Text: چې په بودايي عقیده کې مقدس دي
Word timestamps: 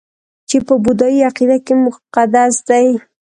چې 0.49 0.57
په 0.67 0.73
بودايي 0.85 1.19
عقیده 1.29 1.57
کې 1.65 1.73
مقدس 1.85 2.53
دي 2.67 2.87